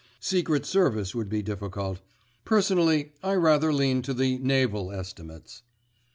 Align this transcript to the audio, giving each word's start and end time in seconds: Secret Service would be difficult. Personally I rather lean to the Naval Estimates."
Secret 0.19 0.65
Service 0.65 1.13
would 1.13 1.29
be 1.29 1.43
difficult. 1.43 1.99
Personally 2.43 3.11
I 3.21 3.35
rather 3.35 3.71
lean 3.71 4.01
to 4.01 4.15
the 4.15 4.39
Naval 4.39 4.91
Estimates." 4.91 5.61